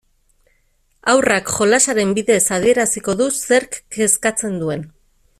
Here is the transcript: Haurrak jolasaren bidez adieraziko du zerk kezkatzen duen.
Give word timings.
Haurrak 1.11 1.51
jolasaren 1.57 2.15
bidez 2.19 2.39
adieraziko 2.57 3.15
du 3.19 3.27
zerk 3.41 3.77
kezkatzen 3.99 4.57
duen. 4.63 4.87